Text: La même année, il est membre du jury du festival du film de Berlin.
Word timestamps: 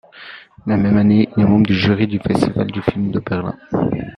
La 0.65 0.77
même 0.77 0.97
année, 0.97 1.29
il 1.37 1.43
est 1.43 1.45
membre 1.45 1.67
du 1.67 1.75
jury 1.75 2.07
du 2.07 2.17
festival 2.17 2.65
du 2.71 2.81
film 2.81 3.11
de 3.11 3.19
Berlin. 3.19 3.55